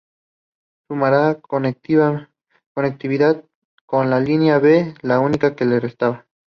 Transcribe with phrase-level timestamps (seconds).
[0.87, 2.19] Sumará conectividad
[3.85, 6.25] con la Línea B, la única que le restaba.